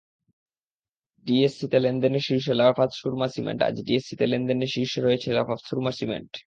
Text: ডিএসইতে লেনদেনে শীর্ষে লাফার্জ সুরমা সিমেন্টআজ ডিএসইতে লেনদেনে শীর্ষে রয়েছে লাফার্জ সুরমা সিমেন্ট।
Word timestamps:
ডিএসইতে 1.25 1.77
লেনদেনে 1.79 2.19
শীর্ষে 2.27 2.53
লাফার্জ 2.53 2.91
সুরমা 2.93 3.27
সিমেন্টআজ 3.27 3.75
ডিএসইতে 3.87 4.25
লেনদেনে 4.27 4.67
শীর্ষে 4.67 4.99
রয়েছে 5.01 5.27
লাফার্জ 5.31 5.61
সুরমা 5.67 5.91
সিমেন্ট। 5.91 6.31